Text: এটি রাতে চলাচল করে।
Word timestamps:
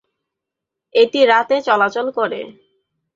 এটি 0.95 1.19
রাতে 1.25 1.55
চলাচল 1.67 2.07
করে। 2.17 2.41